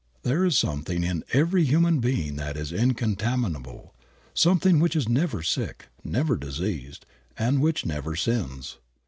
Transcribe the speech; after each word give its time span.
There 0.23 0.43
is 0.45 0.57
something 0.57 1.03
in 1.03 1.23
every 1.31 1.63
human 1.63 1.99
being 1.99 2.35
that 2.37 2.57
is 2.57 2.71
incontaminable, 2.71 3.93
something 4.33 4.79
which 4.79 4.95
is 4.95 5.07
never 5.07 5.43
sick, 5.43 5.89
never 6.03 6.35
diseased, 6.37 7.05
and 7.37 7.61
which 7.61 7.85
never 7.85 8.15
sins. 8.15 8.79